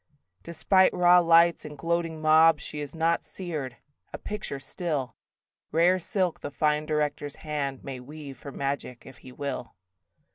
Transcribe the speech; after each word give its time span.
Despite 0.41 0.95
raw 0.95 1.19
lights 1.19 1.63
and 1.63 1.77
gloating 1.77 2.23
mobs 2.23 2.63
She 2.63 2.79
is 2.81 2.95
not 2.95 3.23
seared: 3.23 3.77
a 4.11 4.17
picture 4.17 4.57
still: 4.57 5.15
Rare 5.71 5.99
silk 5.99 6.39
the 6.39 6.49
fine 6.49 6.87
director's 6.87 7.35
hand 7.35 7.83
May 7.83 7.99
weave 7.99 8.39
for 8.39 8.51
magic 8.51 9.05
if 9.05 9.17
he 9.19 9.31
will. 9.31 9.75